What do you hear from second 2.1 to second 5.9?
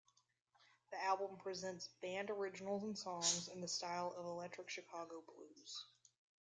originals and songs in the style of electric Chicago blues.